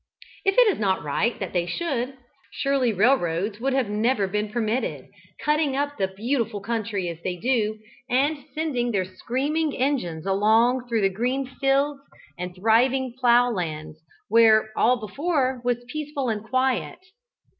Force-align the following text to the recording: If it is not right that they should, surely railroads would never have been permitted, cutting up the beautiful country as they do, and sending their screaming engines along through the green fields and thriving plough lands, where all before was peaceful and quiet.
If 0.45 0.57
it 0.57 0.67
is 0.67 0.79
not 0.79 1.03
right 1.03 1.39
that 1.39 1.53
they 1.53 1.67
should, 1.67 2.17
surely 2.49 2.91
railroads 2.91 3.59
would 3.59 3.73
never 3.87 4.23
have 4.23 4.31
been 4.31 4.51
permitted, 4.51 5.05
cutting 5.39 5.75
up 5.75 5.95
the 5.99 6.07
beautiful 6.07 6.59
country 6.59 7.07
as 7.07 7.19
they 7.23 7.35
do, 7.35 7.77
and 8.09 8.43
sending 8.55 8.89
their 8.89 9.05
screaming 9.05 9.77
engines 9.77 10.25
along 10.25 10.87
through 10.87 11.01
the 11.01 11.09
green 11.09 11.45
fields 11.45 12.01
and 12.35 12.55
thriving 12.55 13.13
plough 13.19 13.51
lands, 13.51 13.99
where 14.27 14.71
all 14.75 14.99
before 14.99 15.61
was 15.63 15.85
peaceful 15.87 16.29
and 16.29 16.45
quiet. 16.49 16.97